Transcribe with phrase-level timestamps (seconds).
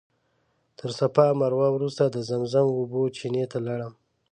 [0.77, 3.93] تر صفا او مروه وروسته د زمزم اوبو چینې ته لاړم.